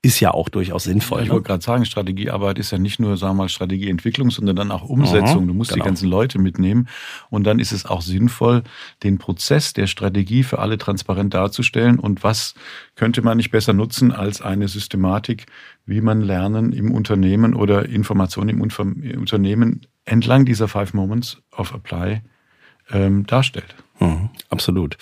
[0.00, 1.20] ist ja auch durchaus sinnvoll.
[1.20, 1.34] Ich ne?
[1.34, 4.88] wollte gerade sagen, Strategiearbeit ist ja nicht nur, sagen wir mal, Strategieentwicklung, sondern dann auch
[4.88, 5.42] Umsetzung.
[5.42, 5.84] Mhm, du musst genau.
[5.84, 6.88] die ganzen Leute mitnehmen
[7.28, 8.62] und dann ist es auch sinnvoll,
[9.02, 12.54] den Prozess der Strategie für alle transparent darzustellen und was
[12.94, 15.46] könnte man nicht besser nutzen als eine Systematik,
[15.88, 22.20] wie man Lernen im Unternehmen oder Informationen im Unternehmen entlang dieser Five Moments of Apply
[22.90, 23.74] ähm, darstellt.
[23.98, 24.98] Mhm, absolut.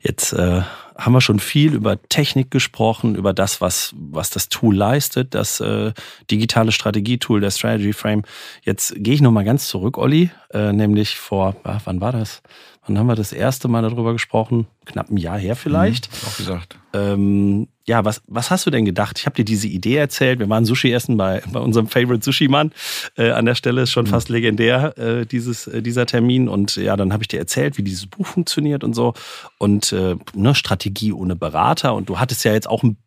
[0.00, 0.62] Jetzt äh,
[0.96, 5.58] haben wir schon viel über Technik gesprochen, über das, was, was das Tool leistet, das
[5.60, 5.92] äh,
[6.30, 8.22] digitale Strategietool, der Strategy Frame.
[8.62, 12.42] Jetzt gehe ich nochmal ganz zurück, Olli, äh, nämlich vor, ah, wann war das?
[12.86, 14.68] Wann haben wir das erste Mal darüber gesprochen?
[14.86, 16.10] Knapp ein Jahr her vielleicht.
[16.10, 16.78] Mhm, auch gesagt.
[16.94, 19.18] Ähm, ja, was, was hast du denn gedacht?
[19.18, 20.38] Ich habe dir diese Idee erzählt.
[20.38, 22.72] Wir waren Sushi essen bei, bei unserem Favorite Sushi-Mann.
[23.16, 24.10] Äh, an der Stelle ist schon mhm.
[24.10, 26.48] fast legendär, äh, dieses, äh, dieser Termin.
[26.48, 29.14] Und ja, dann habe ich dir erzählt, wie dieses Buch funktioniert und so.
[29.56, 31.94] Und äh, ne, Strategie ohne Berater.
[31.94, 32.98] Und du hattest ja jetzt auch ein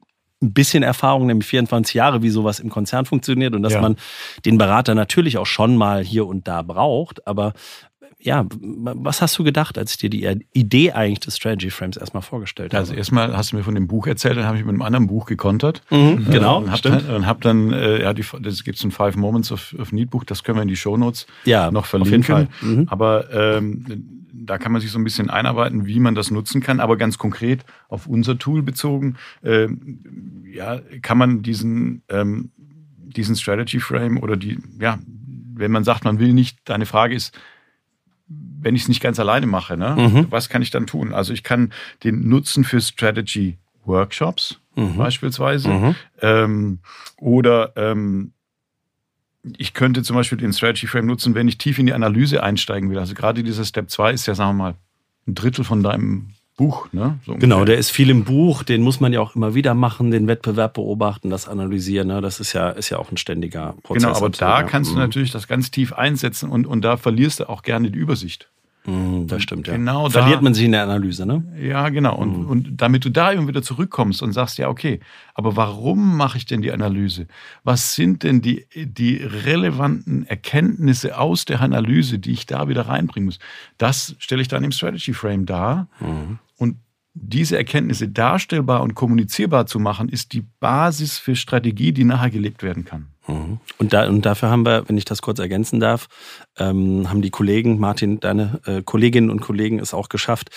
[0.44, 3.82] ein bisschen Erfahrung, nämlich 24 Jahre, wie sowas im Konzern funktioniert und dass ja.
[3.82, 3.96] man
[4.44, 7.28] den Berater natürlich auch schon mal hier und da braucht.
[7.28, 7.54] Aber
[8.24, 12.22] ja, was hast du gedacht, als ich dir die Idee eigentlich des Strategy Frames erstmal
[12.22, 12.80] vorgestellt habe?
[12.80, 15.08] Also erstmal hast du mir von dem Buch erzählt, dann habe ich mit einem anderen
[15.08, 15.82] Buch gekontert.
[15.90, 17.08] Mhm, äh, genau, und hab stimmt.
[17.08, 19.92] Dann, und habe dann, äh, ja, die, das gibt es ein Five Moments of, of
[19.92, 22.48] Need Buch, das können wir in die Shownotes ja, noch verlinken.
[22.62, 22.88] Mhm.
[22.88, 23.86] Aber ähm,
[24.34, 26.80] da kann man sich so ein bisschen einarbeiten, wie man das nutzen kann.
[26.80, 29.68] Aber ganz konkret auf unser Tool bezogen, äh,
[30.52, 32.52] ja, kann man diesen, ähm,
[32.98, 35.00] diesen Strategy Frame oder die, ja,
[35.54, 37.38] wenn man sagt, man will nicht, deine Frage ist,
[38.60, 39.96] wenn ich es nicht ganz alleine mache, ne?
[39.98, 40.28] Mhm.
[40.30, 41.14] was kann ich dann tun?
[41.14, 41.72] Also ich kann
[42.04, 44.98] den nutzen für Strategy Workshops mhm.
[44.98, 45.96] beispielsweise mhm.
[46.22, 46.80] Ähm,
[47.18, 48.34] oder ähm,
[49.58, 52.90] ich könnte zum Beispiel den Strategy Frame nutzen, wenn ich tief in die Analyse einsteigen
[52.92, 53.00] will.
[53.00, 54.76] Also gerade dieser Step 2 ist ja, sagen wir mal,
[55.28, 56.30] ein Drittel von deinem
[56.62, 56.88] Buch.
[56.92, 57.18] Ne?
[57.26, 60.12] So genau, der ist viel im Buch, den muss man ja auch immer wieder machen,
[60.12, 62.10] den Wettbewerb beobachten, das analysieren.
[62.10, 62.22] Ne?
[62.22, 64.04] Das ist ja, ist ja auch ein ständiger Prozess.
[64.04, 65.02] Genau, aber da kannst du mhm.
[65.02, 68.48] natürlich das ganz tief einsetzen und, und da verlierst du auch gerne die Übersicht.
[68.86, 69.76] Mm, das stimmt, ja.
[69.76, 71.44] Genau Verliert da, man sich in der Analyse, ne?
[71.60, 72.16] Ja, genau.
[72.16, 72.50] Und, mhm.
[72.50, 75.00] und damit du da immer wieder zurückkommst und sagst, ja, okay,
[75.36, 77.28] aber warum mache ich denn die Analyse?
[77.64, 83.26] Was sind denn die, die relevanten Erkenntnisse aus der Analyse, die ich da wieder reinbringen
[83.26, 83.40] muss?
[83.78, 85.88] Das stelle ich dann im Strategy Frame dar.
[86.00, 86.40] Mhm.
[87.14, 92.64] Diese Erkenntnisse darstellbar und kommunizierbar zu machen, ist die Basis für Strategie, die nachher gelebt
[92.64, 93.08] werden kann.
[93.78, 96.08] Und, da, und dafür haben wir, wenn ich das kurz ergänzen darf,
[96.58, 100.50] ähm, haben die Kollegen, Martin, deine äh, Kolleginnen und Kollegen es auch geschafft,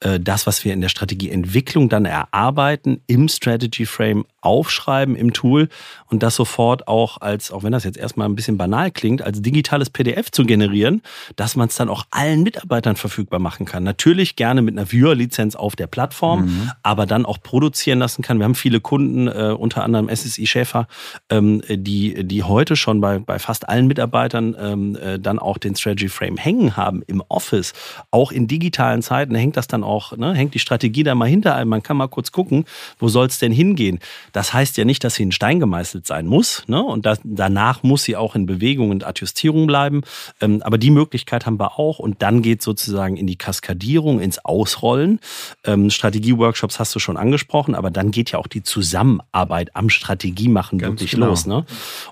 [0.00, 5.68] äh, das, was wir in der Strategieentwicklung dann erarbeiten, im Strategy Frame aufschreiben im Tool
[6.06, 9.42] und das sofort auch als, auch wenn das jetzt erstmal ein bisschen banal klingt, als
[9.42, 11.02] digitales PDF zu generieren,
[11.36, 13.82] dass man es dann auch allen Mitarbeitern verfügbar machen kann.
[13.82, 16.70] Natürlich gerne mit einer Viewer-Lizenz auf der Plattform, mhm.
[16.82, 18.38] aber dann auch produzieren lassen kann.
[18.38, 20.86] Wir haben viele Kunden, äh, unter anderem SSI Schäfer,
[21.30, 25.76] ähm, die, die heute schon bei, bei fast allen Mitarbeitern ähm, äh, dann auch den
[25.76, 27.72] Strategy Frame hängen haben im Office.
[28.10, 31.54] Auch in digitalen Zeiten hängt das dann auch, ne, hängt die Strategie da mal hinter
[31.54, 31.70] einem.
[31.70, 32.64] Man kann mal kurz gucken,
[32.98, 33.98] wo soll es denn hingehen.
[34.32, 36.64] Das heißt ja nicht, dass sie in Stein gemeißelt sein muss.
[36.66, 36.82] Ne?
[36.82, 40.02] Und das, danach muss sie auch in Bewegung und Adjustierung bleiben.
[40.40, 41.98] Ähm, aber die Möglichkeit haben wir auch.
[41.98, 45.20] Und dann geht sozusagen in die Kaskadierung, ins Ausrollen.
[45.64, 50.78] Ähm, Strategie-Workshops hast du schon angesprochen, aber dann geht ja auch die Zusammenarbeit am Strategiemachen
[50.78, 51.26] Ganz wirklich genau.
[51.26, 51.46] los.
[51.46, 51.64] Ne?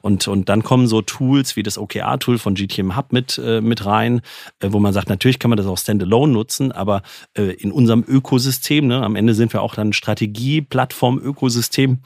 [0.03, 3.85] Und, und dann kommen so Tools wie das OKR-Tool von GTM Hub mit, äh, mit
[3.87, 4.21] rein,
[4.61, 7.03] äh, wo man sagt, natürlich kann man das auch standalone nutzen, aber
[7.37, 11.99] äh, in unserem Ökosystem, ne, am Ende sind wir auch dann Strategie-Plattform-Ökosystem,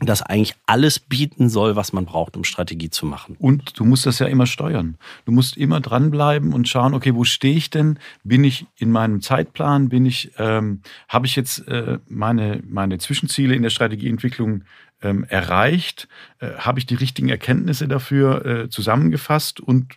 [0.00, 3.36] das eigentlich alles bieten soll, was man braucht, um Strategie zu machen.
[3.38, 4.96] Und du musst das ja immer steuern.
[5.24, 7.98] Du musst immer dranbleiben und schauen, okay, wo stehe ich denn?
[8.24, 9.88] Bin ich in meinem Zeitplan?
[9.88, 14.64] Bin ich, ähm, habe ich jetzt äh, meine, meine Zwischenziele in der Strategieentwicklung
[15.00, 16.08] ähm, erreicht?
[16.40, 19.94] Äh, habe ich die richtigen Erkenntnisse dafür äh, zusammengefasst und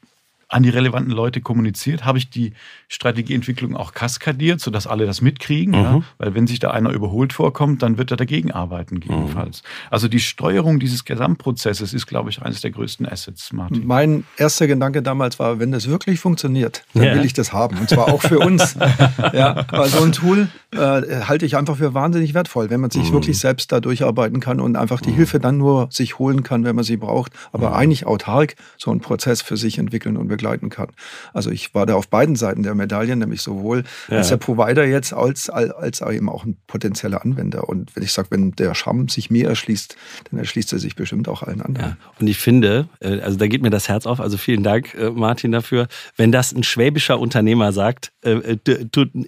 [0.49, 2.05] an die relevanten Leute kommuniziert?
[2.05, 2.53] Habe ich die
[2.87, 5.77] Strategieentwicklung auch kaskadiert, sodass alle das mitkriegen?
[5.77, 5.83] Mhm.
[5.83, 6.01] Ja?
[6.17, 9.63] Weil wenn sich da einer überholt vorkommt, dann wird er dagegen arbeiten, gegebenenfalls.
[9.63, 9.87] Mhm.
[9.91, 13.85] Also die Steuerung dieses Gesamtprozesses ist, glaube ich, eines der größten Assets, Martin.
[13.85, 17.15] Mein erster Gedanke damals war, wenn das wirklich funktioniert, dann ja.
[17.15, 17.77] will ich das haben.
[17.77, 18.77] Und zwar auch für uns.
[19.33, 23.09] ja, weil so ein Tool äh, halte ich einfach für wahnsinnig wertvoll, wenn man sich
[23.09, 23.13] mhm.
[23.13, 25.15] wirklich selbst da durcharbeiten kann und einfach die mhm.
[25.15, 27.31] Hilfe dann nur sich holen kann, wenn man sie braucht.
[27.53, 27.75] Aber mhm.
[27.75, 30.89] eigentlich autark so einen Prozess für sich entwickeln und begleiten kann.
[31.33, 34.17] Also ich war da auf beiden Seiten der Medaille, nämlich sowohl ja.
[34.17, 37.69] als der Provider jetzt als, als eben auch ein potenzieller Anwender.
[37.69, 39.95] Und wenn ich sage, wenn der Charme sich mir erschließt,
[40.29, 41.91] dann erschließt er sich bestimmt auch allen anderen.
[41.91, 41.97] Ja.
[42.19, 45.09] Und ich finde, äh, also da geht mir das Herz auf, also vielen Dank, äh,
[45.11, 45.87] Martin, dafür.
[46.15, 48.57] Wenn das ein schwäbischer Unternehmer sagt, äh,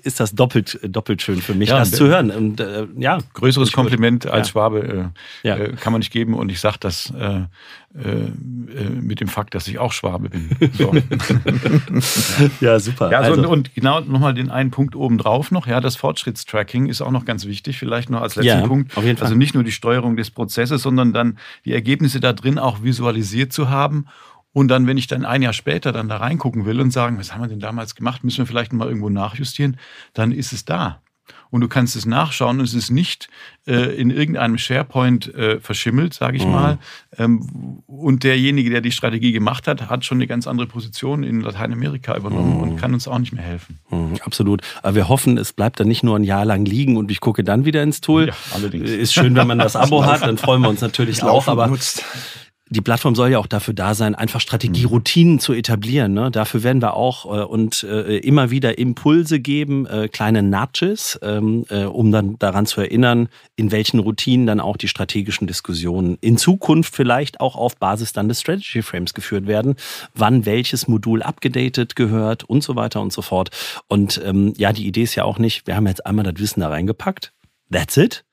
[0.04, 2.32] ist das doppelt, doppelt schön für mich, ja, das zu hören.
[2.32, 2.64] Und,
[2.98, 5.12] ja, Größeres Kompliment als Schwabe
[5.44, 6.34] kann man nicht geben.
[6.34, 7.14] Und ich sage das
[7.92, 10.50] äh, äh, mit dem Fakt, dass ich auch Schwabe bin.
[10.74, 10.94] So.
[12.62, 13.12] ja, super.
[13.12, 15.66] Ja, also, also, und genau nochmal den einen Punkt oben drauf noch.
[15.66, 17.80] Ja, das Fortschrittstracking ist auch noch ganz wichtig.
[17.80, 18.96] Vielleicht noch als letzten ja, Punkt.
[18.96, 19.26] Auf jeden Fall.
[19.26, 23.54] Also nicht nur die Steuerung des Prozesses, sondern dann die Ergebnisse da drin auch visualisiert
[23.54, 24.06] zu haben
[24.54, 27.34] und dann, wenn ich dann ein Jahr später dann da reingucken will und sagen, was
[27.34, 29.78] haben wir denn damals gemacht, müssen wir vielleicht mal irgendwo nachjustieren,
[30.14, 31.02] dann ist es da
[31.50, 33.28] und du kannst es nachschauen und es ist nicht
[33.68, 36.52] äh, in irgendeinem SharePoint äh, verschimmelt, sage ich mhm.
[36.52, 36.78] mal.
[37.18, 41.42] Ähm, und derjenige, der die Strategie gemacht hat, hat schon eine ganz andere Position in
[41.42, 42.62] Lateinamerika übernommen mhm.
[42.62, 43.80] und kann uns auch nicht mehr helfen.
[43.90, 44.62] Mhm, absolut.
[44.84, 47.44] Aber wir hoffen, es bleibt dann nicht nur ein Jahr lang liegen und ich gucke
[47.44, 48.28] dann wieder ins Tool.
[48.28, 48.90] Ja, allerdings.
[48.90, 51.48] Ist schön, wenn man das Abo hat, dann freuen wir uns natürlich auch.
[51.48, 52.04] Aber nutzt
[52.70, 55.40] die Plattform soll ja auch dafür da sein, einfach Strategieroutinen mhm.
[55.40, 56.14] zu etablieren.
[56.14, 56.30] Ne?
[56.32, 61.66] Dafür werden wir auch äh, und äh, immer wieder Impulse geben, äh, kleine Nudges, ähm,
[61.70, 66.38] äh, um dann daran zu erinnern, in welchen Routinen dann auch die strategischen Diskussionen in
[66.38, 69.76] Zukunft vielleicht auch auf Basis dann des Strategy Frames geführt werden,
[70.14, 73.50] wann welches Modul abgedatet gehört und so weiter und so fort.
[73.88, 76.60] Und ähm, ja, die Idee ist ja auch nicht, wir haben jetzt einmal das Wissen
[76.60, 77.34] da reingepackt.
[77.72, 78.26] That's it.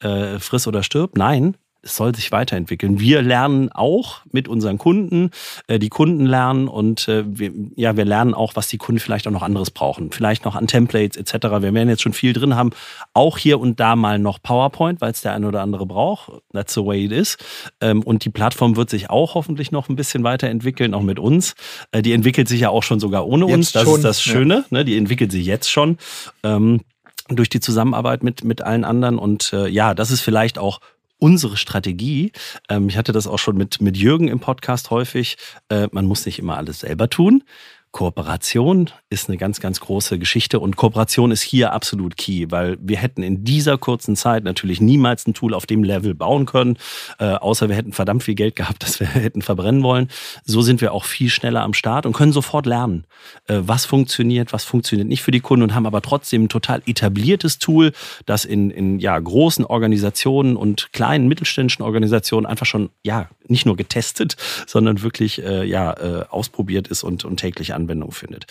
[0.00, 1.16] Äh, friss oder stirb.
[1.16, 3.00] Nein, es soll sich weiterentwickeln.
[3.00, 5.30] Wir lernen auch mit unseren Kunden,
[5.66, 9.26] äh, die Kunden lernen und äh, wir, ja, wir lernen auch, was die Kunden vielleicht
[9.26, 10.12] auch noch anderes brauchen.
[10.12, 11.46] Vielleicht noch an Templates etc.
[11.60, 12.70] Wir werden jetzt schon viel drin haben.
[13.14, 16.32] Auch hier und da mal noch PowerPoint, weil es der eine oder andere braucht.
[16.52, 17.38] That's the way it is.
[17.80, 21.54] Ähm, und die Plattform wird sich auch hoffentlich noch ein bisschen weiterentwickeln, auch mit uns.
[21.92, 23.72] Äh, die entwickelt sich ja auch schon sogar ohne jetzt uns.
[23.72, 24.54] Das schon, ist das Schöne.
[24.54, 24.64] Ja.
[24.78, 24.84] Ne?
[24.84, 25.98] Die entwickelt sich jetzt schon.
[26.42, 26.80] Ähm,
[27.28, 29.18] durch die Zusammenarbeit mit, mit allen anderen.
[29.18, 30.80] Und äh, ja, das ist vielleicht auch
[31.20, 32.32] unsere Strategie.
[32.68, 35.36] Ähm, ich hatte das auch schon mit, mit Jürgen im Podcast häufig.
[35.68, 37.44] Äh, man muss nicht immer alles selber tun.
[37.92, 42.98] Kooperation ist eine ganz, ganz große Geschichte und Kooperation ist hier absolut key, weil wir
[42.98, 46.78] hätten in dieser kurzen Zeit natürlich niemals ein Tool auf dem Level bauen können,
[47.18, 50.08] äh, außer wir hätten verdammt viel Geld gehabt, das wir hätten verbrennen wollen.
[50.44, 53.06] So sind wir auch viel schneller am Start und können sofort lernen,
[53.48, 56.82] äh, was funktioniert, was funktioniert nicht für die Kunden und haben aber trotzdem ein total
[56.86, 57.92] etabliertes Tool,
[58.24, 63.76] das in, in ja, großen Organisationen und kleinen mittelständischen Organisationen einfach schon ja nicht nur
[63.76, 68.46] getestet, sondern wirklich äh, ja äh, ausprobiert ist und, und täglich Anwendung findet.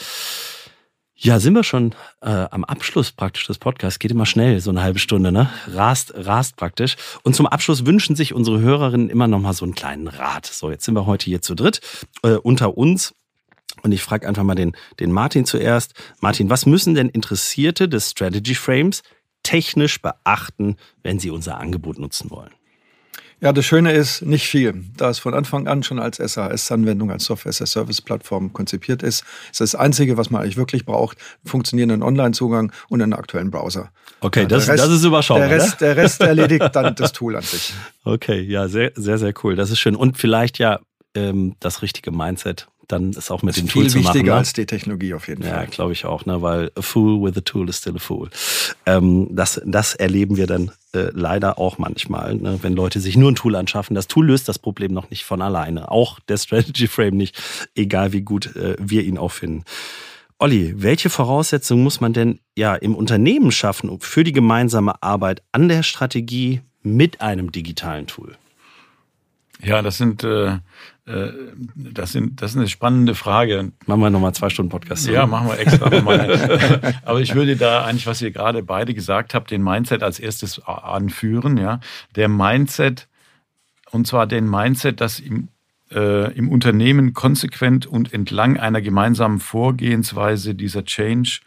[1.22, 4.00] Ja, sind wir schon äh, am Abschluss praktisch des Podcasts.
[4.00, 5.50] Geht immer schnell, so eine halbe Stunde, ne?
[5.68, 6.96] Rast, rast praktisch.
[7.24, 10.46] Und zum Abschluss wünschen sich unsere Hörerinnen immer noch mal so einen kleinen Rat.
[10.46, 11.82] So, jetzt sind wir heute hier zu dritt
[12.24, 13.14] äh, unter uns.
[13.82, 15.94] Und ich frage einfach mal den, den Martin zuerst.
[16.22, 19.04] Martin, was müssen denn Interessierte des Strategy Frames
[19.44, 22.52] technisch beachten, wenn sie unser Angebot nutzen wollen?
[23.42, 24.84] Ja, das Schöne ist nicht viel.
[24.98, 30.18] Da es von Anfang an schon als SAS-Anwendung, als Software-as-a-Service-Plattform konzipiert ist, ist das Einzige,
[30.18, 33.92] was man eigentlich wirklich braucht, funktionierenden Online-Zugang und einen aktuellen Browser.
[34.20, 35.48] Okay, das, Rest, das ist überschaubar.
[35.48, 37.74] Der Rest, der Rest erledigt dann das Tool an sich.
[38.04, 39.56] Okay, ja, sehr, sehr, sehr cool.
[39.56, 39.96] Das ist schön.
[39.96, 40.80] Und vielleicht ja
[41.16, 44.04] ähm, das richtige Mindset dann ist auch mit dem Tool zu machen.
[44.04, 44.40] Viel wichtiger ne?
[44.40, 45.64] als die Technologie auf jeden ja, Fall.
[45.64, 46.42] Ja, glaube ich auch, ne?
[46.42, 48.30] weil a fool with a tool is still a fool.
[48.86, 52.60] Ähm, das, das erleben wir dann äh, leider auch manchmal, ne?
[52.62, 53.96] wenn Leute sich nur ein Tool anschaffen.
[53.96, 55.92] Das Tool löst das Problem noch nicht von alleine.
[55.92, 57.42] Auch der Strategy Frame nicht,
[57.76, 59.64] egal wie gut äh, wir ihn auch finden.
[60.40, 65.68] Olli, welche Voraussetzungen muss man denn ja im Unternehmen schaffen für die gemeinsame Arbeit an
[65.68, 68.36] der Strategie mit einem digitalen Tool?
[69.62, 70.54] Ja, das sind, äh,
[71.06, 71.34] äh,
[71.76, 73.72] das sind, das ist eine spannende Frage.
[73.86, 75.08] Machen wir nochmal zwei Stunden Podcast.
[75.08, 76.96] Ja, machen wir extra nochmal.
[77.06, 80.66] Aber ich würde da eigentlich, was ihr gerade beide gesagt habt, den Mindset als erstes
[80.66, 81.58] anführen.
[81.58, 81.80] Ja,
[82.16, 83.08] der Mindset
[83.92, 85.50] und zwar den Mindset, dass im
[85.92, 91.40] äh, im Unternehmen konsequent und entlang einer gemeinsamen Vorgehensweise dieser Change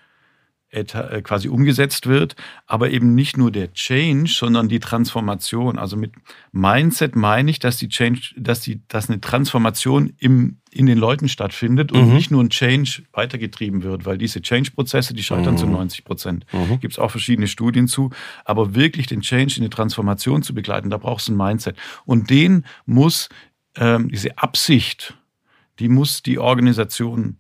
[0.73, 2.35] quasi umgesetzt wird,
[2.67, 5.79] aber eben nicht nur der Change, sondern die Transformation.
[5.79, 6.13] Also mit
[6.51, 11.29] Mindset meine ich, dass die Change, dass die, dass eine Transformation im, in den Leuten
[11.29, 12.15] stattfindet und mhm.
[12.15, 15.59] nicht nur ein Change weitergetrieben wird, weil diese Change-Prozesse, die scheitern mhm.
[15.59, 16.47] zu 90 Prozent.
[16.53, 16.81] Mhm.
[16.81, 18.09] Gibt es auch verschiedene Studien zu.
[18.47, 21.77] Aber wirklich den Change in die Transformation zu begleiten, da brauchst du ein Mindset.
[22.07, 23.29] Und den muss,
[23.77, 25.19] ähm, diese Absicht,
[25.81, 27.37] die muss die Organisation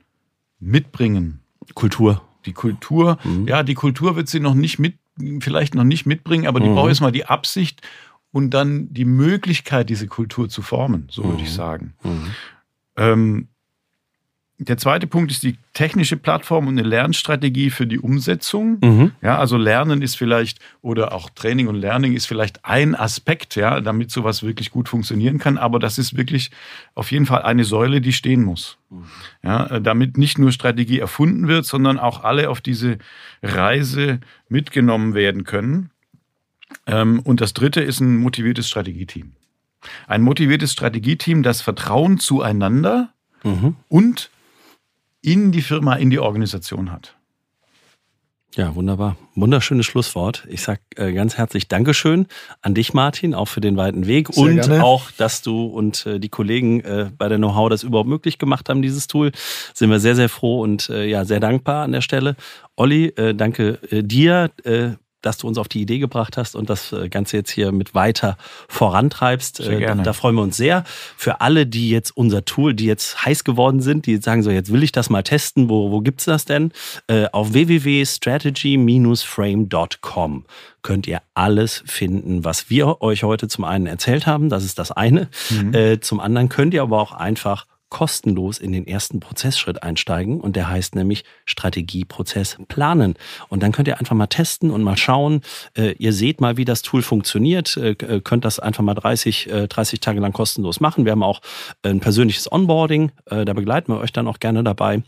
[0.60, 1.40] mitbringen.
[1.74, 3.46] Kultur die Kultur, mhm.
[3.48, 4.96] ja, die Kultur wird sie noch nicht mit,
[5.40, 6.74] vielleicht noch nicht mitbringen, aber die mhm.
[6.74, 7.82] braucht erstmal die Absicht
[8.32, 11.54] und dann die Möglichkeit, diese Kultur zu formen, so würde ich mhm.
[11.54, 11.94] sagen.
[12.02, 12.30] Mhm.
[12.96, 13.48] Ähm,
[14.68, 18.78] der zweite Punkt ist die technische Plattform und eine Lernstrategie für die Umsetzung.
[18.80, 19.12] Mhm.
[19.20, 23.80] Ja, also Lernen ist vielleicht oder auch Training und Learning ist vielleicht ein Aspekt, ja,
[23.80, 25.58] damit sowas wirklich gut funktionieren kann.
[25.58, 26.50] Aber das ist wirklich
[26.94, 28.78] auf jeden Fall eine Säule, die stehen muss.
[28.90, 29.04] Mhm.
[29.42, 32.98] Ja, damit nicht nur Strategie erfunden wird, sondern auch alle auf diese
[33.42, 35.90] Reise mitgenommen werden können.
[36.86, 39.32] Ähm, und das dritte ist ein motiviertes Strategieteam.
[40.06, 43.76] Ein motiviertes Strategieteam, das Vertrauen zueinander mhm.
[43.88, 44.30] und
[45.22, 47.16] in die Firma, in die Organisation hat.
[48.54, 49.16] Ja, wunderbar.
[49.34, 50.46] Wunderschönes Schlusswort.
[50.50, 52.26] Ich sag äh, ganz herzlich Dankeschön
[52.60, 54.84] an dich, Martin, auch für den weiten Weg Sehr und gerne.
[54.84, 58.68] auch, dass du und äh, die Kollegen äh, bei der Know-how das überhaupt möglich gemacht
[58.68, 59.32] haben, dieses Tool.
[59.72, 62.36] Sind wir sehr, sehr froh und äh, ja, sehr dankbar an der Stelle.
[62.76, 64.50] Olli, äh, danke äh, dir
[65.22, 67.94] dass du uns auf die Idee gebracht hast und das äh, Ganze jetzt hier mit
[67.94, 68.36] weiter
[68.68, 69.60] vorantreibst.
[69.60, 70.02] Äh, gerne.
[70.02, 70.82] Da freuen wir uns sehr.
[71.16, 74.72] Für alle, die jetzt unser Tool, die jetzt heiß geworden sind, die sagen so, jetzt
[74.72, 76.72] will ich das mal testen, wo, wo gibt's das denn?
[77.06, 80.44] Äh, auf www.strategy-frame.com
[80.82, 84.48] könnt ihr alles finden, was wir euch heute zum einen erzählt haben.
[84.48, 85.28] Das ist das eine.
[85.50, 86.00] Mhm.
[86.00, 90.70] zum anderen könnt ihr aber auch einfach kostenlos in den ersten Prozessschritt einsteigen und der
[90.70, 93.16] heißt nämlich Strategieprozess planen.
[93.50, 95.42] Und dann könnt ihr einfach mal testen und mal schauen.
[95.76, 97.76] Äh, ihr seht mal, wie das Tool funktioniert.
[97.76, 101.04] Äh, äh könnt das einfach mal 30, äh, 30 Tage lang kostenlos machen.
[101.04, 101.42] Wir haben auch
[101.82, 103.12] ein persönliches Onboarding.
[103.26, 105.02] Da begleiten wir euch dann auch gerne dabei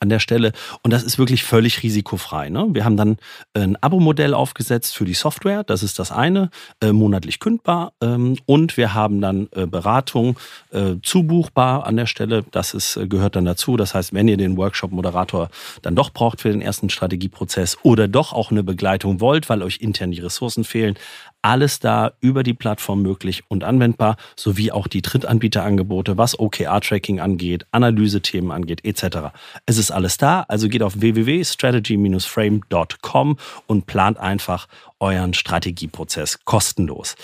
[0.00, 0.52] an der Stelle.
[0.82, 2.48] Und das ist wirklich völlig risikofrei.
[2.48, 2.68] Ne?
[2.72, 3.16] Wir haben dann
[3.54, 7.92] ein Abo-Modell aufgesetzt für die Software, das ist das eine, äh, monatlich kündbar.
[8.00, 10.38] Ähm, und wir haben dann äh, Beratung
[10.70, 12.44] äh, zubuchbar an der Stelle.
[12.50, 13.76] Das ist, äh, gehört dann dazu.
[13.76, 15.50] Das heißt, wenn ihr den Workshop-Moderator
[15.82, 19.80] dann doch braucht für den ersten Strategieprozess oder doch auch eine Begleitung wollt, weil euch
[19.80, 20.96] intern die Ressourcen fehlen,
[21.44, 27.66] alles da über die Plattform möglich und anwendbar, sowie auch die Drittanbieterangebote, was OKR-Tracking angeht,
[27.70, 29.34] Analysethemen angeht, etc.
[29.66, 34.68] Es ist alles da, also geht auf www.strategy-frame.com und plant einfach
[35.00, 37.14] euren Strategieprozess kostenlos.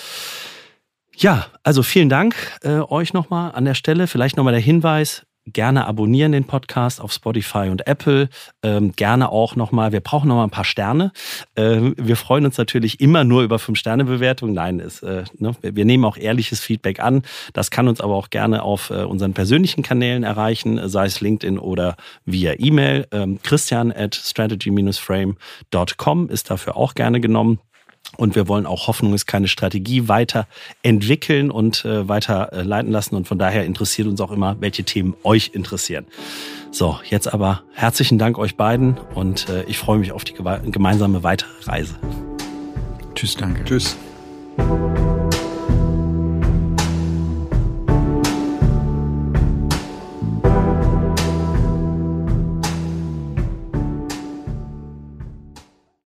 [1.17, 4.07] Ja, also vielen Dank äh, euch nochmal an der Stelle.
[4.07, 8.29] Vielleicht nochmal der Hinweis, gerne abonnieren den Podcast auf Spotify und Apple.
[8.63, 11.13] Ähm, gerne auch nochmal, wir brauchen nochmal ein paar Sterne.
[11.57, 14.55] Ähm, wir freuen uns natürlich immer nur über Fünf-Sterne-Bewertungen.
[14.55, 17.23] Nein, ist, äh, ne, wir nehmen auch ehrliches Feedback an.
[17.53, 21.59] Das kann uns aber auch gerne auf äh, unseren persönlichen Kanälen erreichen, sei es LinkedIn
[21.59, 23.07] oder via E-Mail.
[23.13, 27.59] Ähm, Christian at strategy-frame.com ist dafür auch gerne genommen.
[28.21, 30.47] Und wir wollen auch Hoffnung ist keine Strategie weiter
[30.83, 33.15] entwickeln und äh, weiter äh, leiten lassen.
[33.15, 36.05] Und von daher interessiert uns auch immer, welche Themen euch interessieren.
[36.71, 41.23] So, jetzt aber herzlichen Dank euch beiden und äh, ich freue mich auf die gemeinsame
[41.23, 41.95] weitere Reise.
[43.15, 43.65] Tschüss, danke.
[43.65, 43.97] Tschüss.